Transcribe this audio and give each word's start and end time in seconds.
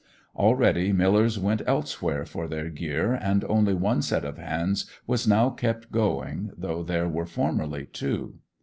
Already 0.35 0.91
millers 0.91 1.37
went 1.37 1.61
elsewhere 1.67 2.25
for 2.25 2.47
their 2.47 2.71
gear, 2.71 3.13
and 3.13 3.43
only 3.43 3.75
one 3.75 4.01
set 4.01 4.25
of 4.25 4.39
hands 4.39 4.89
was 5.05 5.27
now 5.27 5.51
kept 5.51 5.91
going, 5.91 6.49
though 6.57 6.81
there 6.81 7.07
were 7.07 7.27
formerly 7.27 7.85
two. 7.85 8.39